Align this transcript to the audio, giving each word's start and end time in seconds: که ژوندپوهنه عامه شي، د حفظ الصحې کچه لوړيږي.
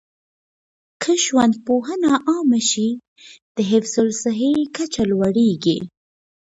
که 1.01 1.11
ژوندپوهنه 1.25 2.11
عامه 2.27 2.61
شي، 2.69 2.89
د 3.55 3.57
حفظ 3.71 3.93
الصحې 4.07 4.53
کچه 4.75 5.03
لوړيږي. 5.11 5.77